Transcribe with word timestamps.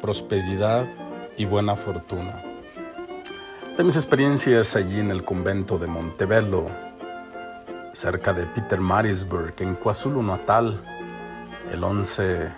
prosperidad 0.00 0.86
y 1.36 1.44
buena 1.44 1.76
fortuna. 1.76 2.42
De 3.76 3.84
mis 3.84 3.96
experiencias 3.96 4.74
allí 4.74 4.98
en 4.98 5.10
el 5.10 5.24
convento 5.24 5.78
de 5.78 5.86
Montebello, 5.86 6.66
cerca 7.92 8.32
de 8.32 8.46
Peter 8.46 8.80
Marisburg, 8.80 9.54
en 9.58 9.76
KwaZulu 9.76 10.22
Natal, 10.22 10.82
el 11.72 11.84
11 11.84 12.52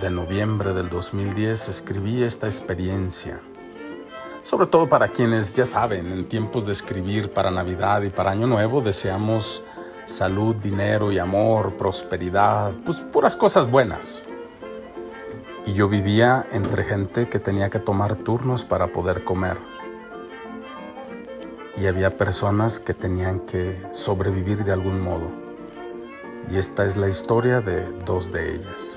de 0.00 0.10
noviembre 0.10 0.72
del 0.74 0.88
2010, 0.88 1.68
escribí 1.68 2.22
esta 2.22 2.46
experiencia. 2.46 3.40
Sobre 4.42 4.66
todo 4.66 4.88
para 4.88 5.08
quienes 5.08 5.54
ya 5.54 5.64
saben, 5.64 6.10
en 6.10 6.28
tiempos 6.28 6.66
de 6.66 6.72
escribir 6.72 7.32
para 7.32 7.50
Navidad 7.50 8.02
y 8.02 8.10
para 8.10 8.30
Año 8.30 8.46
Nuevo, 8.46 8.80
deseamos 8.80 9.62
salud, 10.06 10.56
dinero 10.56 11.12
y 11.12 11.18
amor, 11.18 11.76
prosperidad, 11.76 12.72
pues 12.84 13.00
puras 13.00 13.36
cosas 13.36 13.70
buenas. 13.70 14.24
Y 15.66 15.74
yo 15.74 15.88
vivía 15.88 16.46
entre 16.52 16.84
gente 16.84 17.28
que 17.28 17.40
tenía 17.40 17.68
que 17.68 17.80
tomar 17.80 18.16
turnos 18.16 18.64
para 18.64 18.92
poder 18.92 19.24
comer. 19.24 19.58
Y 21.76 21.86
había 21.86 22.16
personas 22.16 22.80
que 22.80 22.94
tenían 22.94 23.40
que 23.40 23.82
sobrevivir 23.92 24.64
de 24.64 24.72
algún 24.72 25.00
modo. 25.00 25.30
Y 26.50 26.56
esta 26.56 26.84
es 26.84 26.96
la 26.96 27.08
historia 27.08 27.60
de 27.60 27.90
dos 28.04 28.32
de 28.32 28.54
ellas. 28.54 28.96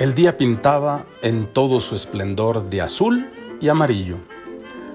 El 0.00 0.14
día 0.14 0.36
pintaba 0.36 1.06
en 1.22 1.46
todo 1.52 1.80
su 1.80 1.94
esplendor 1.94 2.68
de 2.68 2.82
azul 2.82 3.30
y 3.60 3.68
amarillo. 3.68 4.16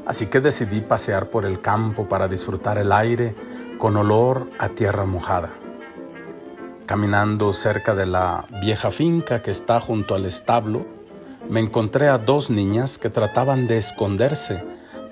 Así 0.05 0.27
que 0.27 0.41
decidí 0.41 0.81
pasear 0.81 1.29
por 1.29 1.45
el 1.45 1.61
campo 1.61 2.09
para 2.09 2.27
disfrutar 2.27 2.77
el 2.77 2.91
aire 2.91 3.35
con 3.77 3.95
olor 3.95 4.49
a 4.59 4.69
tierra 4.69 5.05
mojada. 5.05 5.53
Caminando 6.85 7.53
cerca 7.53 7.95
de 7.95 8.05
la 8.05 8.45
vieja 8.61 8.91
finca 8.91 9.41
que 9.41 9.51
está 9.51 9.79
junto 9.79 10.15
al 10.15 10.25
establo, 10.25 10.85
me 11.49 11.61
encontré 11.61 12.09
a 12.09 12.17
dos 12.17 12.49
niñas 12.49 12.97
que 12.97 13.09
trataban 13.09 13.67
de 13.67 13.77
esconderse 13.77 14.63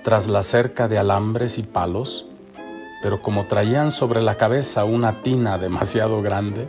tras 0.04 0.26
la 0.28 0.42
cerca 0.42 0.88
de 0.88 0.98
alambres 0.98 1.58
y 1.58 1.62
palos, 1.62 2.28
pero 3.02 3.22
como 3.22 3.46
traían 3.46 3.92
sobre 3.92 4.20
la 4.20 4.36
cabeza 4.36 4.84
una 4.84 5.22
tina 5.22 5.58
demasiado 5.66 6.20
grande, 6.20 6.68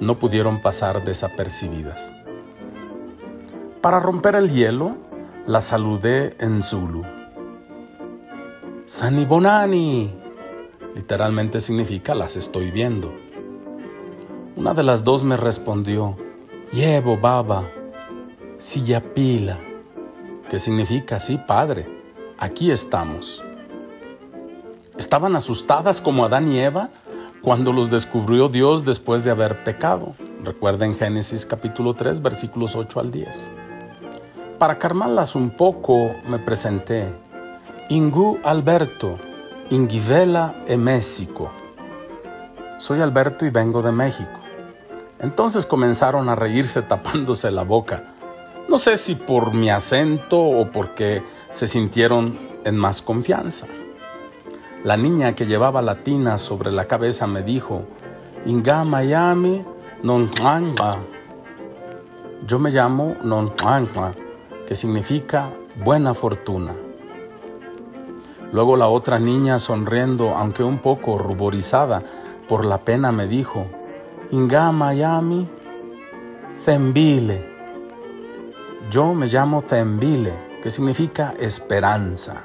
no 0.00 0.18
pudieron 0.18 0.62
pasar 0.62 1.04
desapercibidas. 1.04 2.12
Para 3.80 3.98
romper 3.98 4.36
el 4.36 4.50
hielo, 4.50 4.96
la 5.46 5.60
saludé 5.60 6.36
en 6.38 6.62
Zulu. 6.62 7.19
Sanibonani, 8.90 10.12
literalmente 10.96 11.60
significa 11.60 12.12
las 12.12 12.34
estoy 12.34 12.72
viendo. 12.72 13.14
Una 14.56 14.74
de 14.74 14.82
las 14.82 15.04
dos 15.04 15.22
me 15.22 15.36
respondió, 15.36 16.16
Llevo 16.72 17.16
baba, 17.16 17.70
pila, 19.14 19.58
que 20.48 20.58
significa 20.58 21.20
sí, 21.20 21.38
padre, 21.38 21.86
aquí 22.36 22.72
estamos. 22.72 23.44
Estaban 24.98 25.36
asustadas 25.36 26.00
como 26.00 26.24
Adán 26.24 26.50
y 26.50 26.58
Eva 26.58 26.90
cuando 27.42 27.72
los 27.72 27.92
descubrió 27.92 28.48
Dios 28.48 28.84
después 28.84 29.22
de 29.22 29.30
haber 29.30 29.62
pecado. 29.62 30.16
Recuerden 30.42 30.96
Génesis 30.96 31.46
capítulo 31.46 31.94
3 31.94 32.20
versículos 32.22 32.74
8 32.74 32.98
al 32.98 33.12
10. 33.12 33.50
Para 34.58 34.78
calmarlas 34.80 35.36
un 35.36 35.50
poco 35.50 36.16
me 36.26 36.40
presenté. 36.40 37.29
Ingu 37.92 38.38
Alberto, 38.44 39.18
Ingivela 39.70 40.62
e 40.68 40.76
México. 40.76 41.50
Soy 42.78 43.00
Alberto 43.00 43.44
y 43.44 43.50
vengo 43.50 43.82
de 43.82 43.90
México. 43.90 44.38
Entonces 45.18 45.66
comenzaron 45.66 46.28
a 46.28 46.36
reírse 46.36 46.82
tapándose 46.82 47.50
la 47.50 47.64
boca. 47.64 48.14
No 48.68 48.78
sé 48.78 48.96
si 48.96 49.16
por 49.16 49.54
mi 49.54 49.70
acento 49.70 50.40
o 50.40 50.70
porque 50.70 51.24
se 51.50 51.66
sintieron 51.66 52.38
en 52.62 52.76
más 52.76 53.02
confianza. 53.02 53.66
La 54.84 54.96
niña 54.96 55.34
que 55.34 55.46
llevaba 55.46 55.82
la 55.82 56.04
tina 56.04 56.38
sobre 56.38 56.70
la 56.70 56.84
cabeza 56.84 57.26
me 57.26 57.42
dijo, 57.42 57.82
Inga 58.46 58.84
Miami 58.84 59.64
non 60.04 60.30
Yo 62.46 62.58
me 62.60 62.70
llamo 62.70 63.16
non 63.24 63.52
que 64.64 64.76
significa 64.76 65.50
buena 65.74 66.14
fortuna. 66.14 66.72
Luego 68.52 68.76
la 68.76 68.88
otra 68.88 69.18
niña, 69.18 69.58
sonriendo, 69.58 70.34
aunque 70.36 70.64
un 70.64 70.78
poco 70.78 71.18
ruborizada 71.18 72.02
por 72.48 72.64
la 72.64 72.78
pena, 72.84 73.12
me 73.12 73.28
dijo, 73.28 73.66
Inga 74.30 74.72
Miami, 74.72 75.48
Zembile. 76.56 77.48
Yo 78.90 79.14
me 79.14 79.26
llamo 79.26 79.60
Zembile, 79.60 80.58
que 80.62 80.70
significa 80.70 81.34
esperanza. 81.38 82.42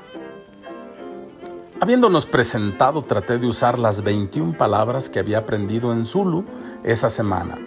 Habiéndonos 1.82 2.26
presentado, 2.26 3.02
traté 3.02 3.38
de 3.38 3.48
usar 3.48 3.80
las 3.80 4.02
21 4.04 4.58
palabras 4.58 5.10
que 5.10 5.20
había 5.20 5.40
aprendido 5.40 5.92
en 5.92 6.06
Zulu 6.06 6.46
esa 6.84 7.10
semana 7.10 7.58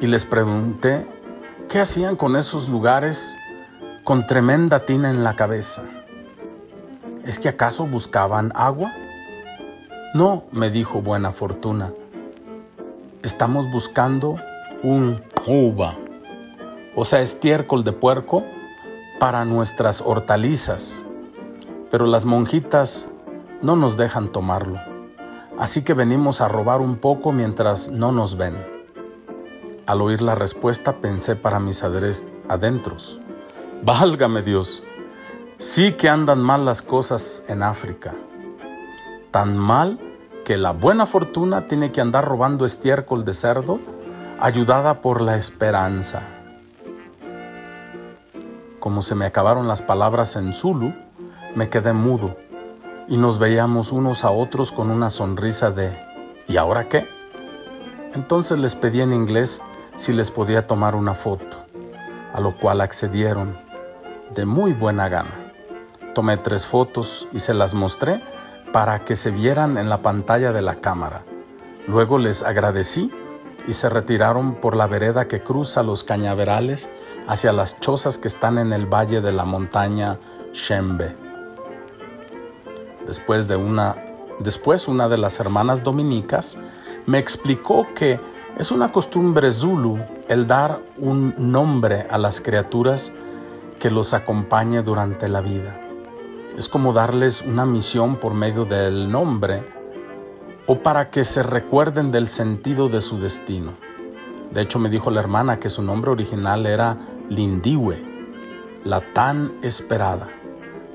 y 0.00 0.06
les 0.06 0.24
pregunté 0.24 1.06
qué 1.68 1.80
hacían 1.80 2.16
con 2.16 2.36
esos 2.36 2.68
lugares 2.68 3.36
con 4.04 4.26
tremenda 4.26 4.84
tina 4.86 5.10
en 5.10 5.24
la 5.24 5.34
cabeza. 5.34 5.82
¿Es 7.24 7.38
que 7.38 7.50
acaso 7.50 7.86
buscaban 7.86 8.50
agua? 8.54 8.92
No, 10.14 10.44
me 10.52 10.70
dijo 10.70 11.02
Buena 11.02 11.32
Fortuna. 11.32 11.92
Estamos 13.22 13.70
buscando 13.70 14.36
un 14.82 15.22
uva, 15.46 15.98
o 16.96 17.04
sea, 17.04 17.20
estiércol 17.20 17.84
de 17.84 17.92
puerco 17.92 18.42
para 19.18 19.44
nuestras 19.44 20.00
hortalizas, 20.00 21.02
pero 21.90 22.06
las 22.06 22.24
monjitas 22.24 23.10
no 23.60 23.76
nos 23.76 23.98
dejan 23.98 24.28
tomarlo, 24.28 24.80
así 25.58 25.82
que 25.82 25.92
venimos 25.92 26.40
a 26.40 26.48
robar 26.48 26.80
un 26.80 26.96
poco 26.96 27.32
mientras 27.32 27.90
no 27.90 28.12
nos 28.12 28.38
ven. 28.38 28.56
Al 29.84 30.00
oír 30.00 30.22
la 30.22 30.34
respuesta 30.34 30.96
pensé 30.96 31.36
para 31.36 31.60
mis 31.60 31.82
adentros, 31.82 33.20
válgame 33.82 34.40
Dios, 34.40 34.82
sí 35.60 35.92
que 35.92 36.08
andan 36.08 36.40
mal 36.40 36.64
las 36.64 36.80
cosas 36.80 37.44
en 37.46 37.62
África, 37.62 38.14
tan 39.30 39.58
mal 39.58 40.00
que 40.42 40.56
la 40.56 40.72
buena 40.72 41.04
fortuna 41.04 41.68
tiene 41.68 41.92
que 41.92 42.00
andar 42.00 42.24
robando 42.24 42.64
estiércol 42.64 43.26
de 43.26 43.34
cerdo, 43.34 43.78
ayudada 44.40 45.02
por 45.02 45.20
la 45.20 45.36
esperanza. 45.36 46.22
Como 48.78 49.02
se 49.02 49.14
me 49.14 49.26
acabaron 49.26 49.68
las 49.68 49.82
palabras 49.82 50.34
en 50.36 50.54
Zulu, 50.54 50.94
me 51.54 51.68
quedé 51.68 51.92
mudo 51.92 52.38
y 53.06 53.18
nos 53.18 53.38
veíamos 53.38 53.92
unos 53.92 54.24
a 54.24 54.30
otros 54.30 54.72
con 54.72 54.90
una 54.90 55.10
sonrisa 55.10 55.70
de 55.70 55.94
¿y 56.48 56.56
ahora 56.56 56.88
qué? 56.88 57.06
Entonces 58.14 58.58
les 58.58 58.74
pedí 58.76 59.02
en 59.02 59.12
inglés 59.12 59.60
si 59.96 60.14
les 60.14 60.30
podía 60.30 60.66
tomar 60.66 60.94
una 60.94 61.12
foto, 61.12 61.58
a 62.32 62.40
lo 62.40 62.56
cual 62.56 62.80
accedieron 62.80 63.58
de 64.34 64.46
muy 64.46 64.72
buena 64.72 65.10
gana. 65.10 65.49
Tomé 66.14 66.36
tres 66.36 66.66
fotos 66.66 67.28
y 67.32 67.40
se 67.40 67.54
las 67.54 67.74
mostré 67.74 68.22
para 68.72 69.04
que 69.04 69.16
se 69.16 69.30
vieran 69.30 69.78
en 69.78 69.88
la 69.88 70.02
pantalla 70.02 70.52
de 70.52 70.62
la 70.62 70.76
cámara. 70.76 71.22
Luego 71.86 72.18
les 72.18 72.42
agradecí 72.42 73.10
y 73.66 73.72
se 73.72 73.88
retiraron 73.88 74.54
por 74.54 74.76
la 74.76 74.86
vereda 74.86 75.28
que 75.28 75.42
cruza 75.42 75.82
los 75.82 76.04
cañaverales 76.04 76.90
hacia 77.26 77.52
las 77.52 77.78
chozas 77.80 78.18
que 78.18 78.28
están 78.28 78.58
en 78.58 78.72
el 78.72 78.86
valle 78.86 79.20
de 79.20 79.32
la 79.32 79.44
montaña 79.44 80.18
Shembe. 80.52 81.14
Después 83.06 83.48
de 83.48 83.56
una 83.56 83.96
después 84.40 84.88
una 84.88 85.08
de 85.08 85.18
las 85.18 85.38
hermanas 85.38 85.84
dominicas 85.84 86.56
me 87.06 87.18
explicó 87.18 87.86
que 87.94 88.20
es 88.58 88.72
una 88.72 88.90
costumbre 88.90 89.52
zulu 89.52 89.98
el 90.28 90.46
dar 90.46 90.80
un 90.98 91.34
nombre 91.38 92.06
a 92.10 92.18
las 92.18 92.40
criaturas 92.40 93.12
que 93.78 93.90
los 93.90 94.12
acompañe 94.12 94.82
durante 94.82 95.28
la 95.28 95.40
vida. 95.40 95.79
Es 96.60 96.68
como 96.68 96.92
darles 96.92 97.40
una 97.40 97.64
misión 97.64 98.16
por 98.16 98.34
medio 98.34 98.66
del 98.66 99.10
nombre 99.10 99.66
o 100.66 100.82
para 100.82 101.08
que 101.08 101.24
se 101.24 101.42
recuerden 101.42 102.12
del 102.12 102.28
sentido 102.28 102.90
de 102.90 103.00
su 103.00 103.18
destino. 103.18 103.72
De 104.52 104.60
hecho, 104.60 104.78
me 104.78 104.90
dijo 104.90 105.10
la 105.10 105.20
hermana 105.20 105.58
que 105.58 105.70
su 105.70 105.82
nombre 105.82 106.10
original 106.10 106.66
era 106.66 106.98
Lindiwe, 107.30 108.04
la 108.84 109.00
tan 109.14 109.54
esperada. 109.62 110.28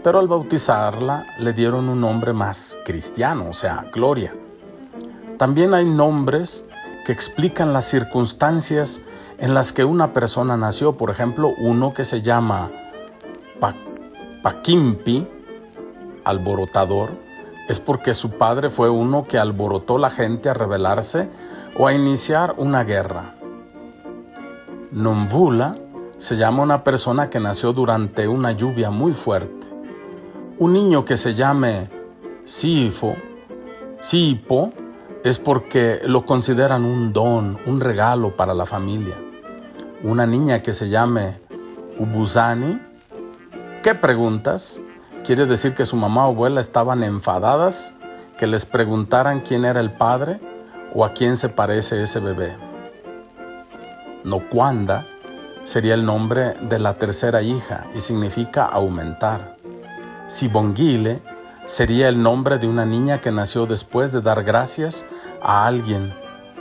Pero 0.03 0.19
al 0.19 0.27
bautizarla 0.27 1.25
le 1.39 1.51
dieron 1.51 1.89
un 1.89 1.99
nombre 1.99 2.31
más 2.31 2.77
cristiano, 2.85 3.47
o 3.49 3.53
sea, 3.53 3.87
Gloria. 3.91 4.35
También 5.39 5.73
hay 5.73 5.85
nombres 5.85 6.63
que 7.07 7.11
explican 7.11 7.73
las 7.73 7.85
circunstancias 7.85 9.01
en 9.39 9.55
las 9.55 9.73
que 9.73 9.83
una 9.83 10.13
persona 10.13 10.57
nació. 10.57 10.95
Por 10.95 11.09
ejemplo, 11.09 11.53
uno 11.57 11.91
que 11.91 12.03
se 12.03 12.21
llama 12.21 12.69
Paquimpi, 14.43 15.29
alborotador 16.25 17.17
es 17.67 17.79
porque 17.79 18.13
su 18.13 18.31
padre 18.31 18.69
fue 18.69 18.89
uno 18.89 19.25
que 19.27 19.37
alborotó 19.37 19.97
la 19.97 20.09
gente 20.09 20.49
a 20.49 20.53
rebelarse 20.53 21.29
o 21.77 21.87
a 21.87 21.93
iniciar 21.93 22.55
una 22.57 22.83
guerra. 22.83 23.35
Nomvula 24.91 25.75
se 26.17 26.35
llama 26.35 26.63
una 26.63 26.83
persona 26.83 27.29
que 27.29 27.39
nació 27.39 27.73
durante 27.73 28.27
una 28.27 28.51
lluvia 28.51 28.91
muy 28.91 29.13
fuerte. 29.13 29.67
Un 30.57 30.73
niño 30.73 31.03
que 31.03 31.17
se 31.17 31.33
llame 31.33 31.89
Sifo, 32.45 33.15
Sipo, 33.99 34.71
es 35.23 35.39
porque 35.39 36.01
lo 36.05 36.25
consideran 36.25 36.85
un 36.85 37.11
don, 37.11 37.57
un 37.65 37.79
regalo 37.81 38.35
para 38.35 38.53
la 38.53 38.65
familia. 38.65 39.15
Una 40.03 40.27
niña 40.27 40.59
que 40.59 40.71
se 40.71 40.87
llame 40.87 41.39
Ubusani, 41.97 42.79
¿qué 43.81 43.95
preguntas? 43.95 44.79
Quiere 45.25 45.47
decir 45.47 45.73
que 45.73 45.85
su 45.85 45.95
mamá 45.95 46.27
o 46.27 46.31
abuela 46.33 46.61
estaban 46.61 47.03
enfadadas 47.03 47.95
que 48.37 48.45
les 48.45 48.63
preguntaran 48.67 49.39
quién 49.39 49.65
era 49.65 49.79
el 49.79 49.91
padre 49.91 50.39
o 50.93 51.03
a 51.03 51.13
quién 51.13 51.35
se 51.35 51.49
parece 51.49 51.99
ese 51.99 52.19
bebé. 52.19 52.55
Nocuanda 54.23 55.07
sería 55.63 55.95
el 55.95 56.05
nombre 56.05 56.53
de 56.61 56.77
la 56.77 56.99
tercera 56.99 57.41
hija 57.41 57.87
y 57.95 58.01
significa 58.01 58.65
aumentar. 58.65 59.57
Sibonguile 60.27 61.23
sería 61.65 62.07
el 62.07 62.21
nombre 62.21 62.59
de 62.59 62.67
una 62.67 62.85
niña 62.85 63.19
que 63.19 63.31
nació 63.31 63.65
después 63.65 64.11
de 64.11 64.21
dar 64.21 64.43
gracias 64.43 65.07
a 65.41 65.65
alguien, 65.65 66.13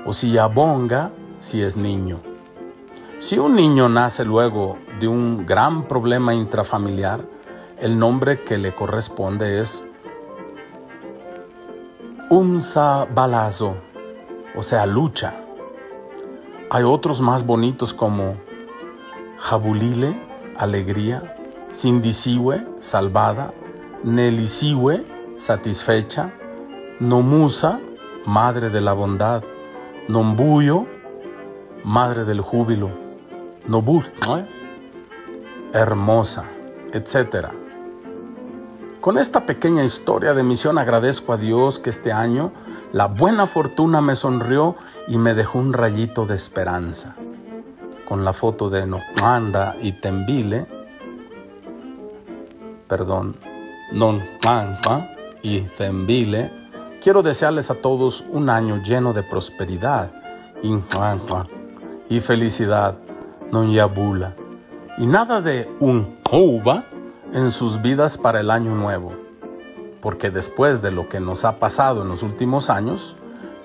o 0.06 0.14
Siyabonga 0.14 1.10
si 1.38 1.60
es 1.60 1.76
niño. 1.76 2.22
Si 3.19 3.38
un 3.38 3.56
niño 3.56 3.90
nace 3.90 4.25
luego 4.25 4.78
de 5.00 5.08
un 5.08 5.44
gran 5.44 5.87
problema 5.87 6.32
intrafamiliar, 6.32 7.33
el 7.78 7.98
nombre 7.98 8.44
que 8.44 8.58
le 8.58 8.74
corresponde 8.74 9.60
es 9.60 9.84
Unsa 12.30 13.06
Balazo, 13.14 13.76
o 14.56 14.62
sea, 14.62 14.86
lucha. 14.86 15.34
Hay 16.70 16.82
otros 16.82 17.20
más 17.20 17.46
bonitos 17.46 17.92
como 17.92 18.36
Jabulile, 19.38 20.20
alegría, 20.56 21.36
Sindisiwe, 21.70 22.66
salvada, 22.80 23.52
Nelisiwe, 24.02 25.04
satisfecha, 25.36 26.32
Nomusa, 27.00 27.80
madre 28.24 28.70
de 28.70 28.80
la 28.80 28.92
bondad, 28.92 29.42
Nombuyo, 30.08 30.86
madre 31.82 32.24
del 32.24 32.40
júbilo, 32.40 32.90
Nobut, 33.66 34.04
hermosa, 35.72 36.44
etc. 36.92 37.63
Con 39.04 39.18
esta 39.18 39.44
pequeña 39.44 39.84
historia 39.84 40.32
de 40.32 40.42
misión 40.42 40.78
agradezco 40.78 41.34
a 41.34 41.36
Dios 41.36 41.78
que 41.78 41.90
este 41.90 42.10
año 42.10 42.52
la 42.90 43.06
buena 43.06 43.46
fortuna 43.46 44.00
me 44.00 44.14
sonrió 44.14 44.76
y 45.08 45.18
me 45.18 45.34
dejó 45.34 45.58
un 45.58 45.74
rayito 45.74 46.24
de 46.24 46.34
esperanza. 46.36 47.14
Con 48.06 48.24
la 48.24 48.32
foto 48.32 48.70
de 48.70 48.86
Nocmanda 48.86 49.76
y 49.78 49.92
Tembile, 50.00 50.66
perdón, 52.88 53.36
Nonmanda 53.92 55.14
y 55.42 55.60
Tembile, 55.60 56.50
quiero 57.02 57.22
desearles 57.22 57.70
a 57.70 57.74
todos 57.74 58.24
un 58.30 58.48
año 58.48 58.82
lleno 58.82 59.12
de 59.12 59.22
prosperidad 59.22 60.12
y 62.08 62.20
felicidad, 62.20 62.96
non 63.52 63.70
yabula, 63.70 64.34
y 64.96 65.04
nada 65.04 65.42
de 65.42 65.68
un 65.78 66.16
uva 66.32 66.86
en 67.32 67.50
sus 67.50 67.80
vidas 67.82 68.18
para 68.18 68.40
el 68.40 68.50
año 68.50 68.74
nuevo. 68.74 69.12
Porque 70.00 70.30
después 70.30 70.82
de 70.82 70.90
lo 70.90 71.08
que 71.08 71.20
nos 71.20 71.44
ha 71.44 71.58
pasado 71.58 72.02
en 72.02 72.08
los 72.08 72.22
últimos 72.22 72.70
años, 72.70 73.16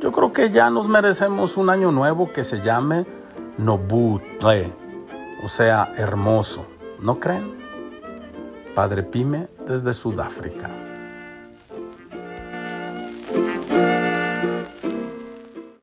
yo 0.02 0.12
creo 0.12 0.32
que 0.32 0.52
ya 0.52 0.70
nos 0.70 0.88
merecemos 0.88 1.58
un 1.58 1.70
año 1.70 1.92
nuevo 1.92 2.32
que 2.32 2.44
se 2.44 2.62
llame 2.62 3.06
Nobutre, 3.58 4.74
o 5.44 5.50
sea, 5.50 5.92
hermoso. 5.98 6.66
¿No 7.00 7.20
creen? 7.20 7.58
Padre 8.74 9.04
Pime 9.04 9.50
desde 9.66 9.92
Sudáfrica. 9.94 10.89